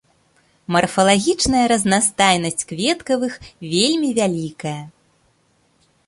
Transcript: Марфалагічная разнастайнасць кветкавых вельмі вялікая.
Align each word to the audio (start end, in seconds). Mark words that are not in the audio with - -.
Марфалагічная 0.75 1.65
разнастайнасць 1.71 2.65
кветкавых 2.71 3.33
вельмі 3.73 4.09
вялікая. 4.21 4.73